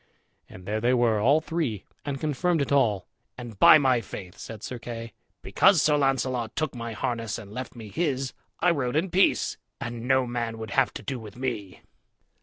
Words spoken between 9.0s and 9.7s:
peace,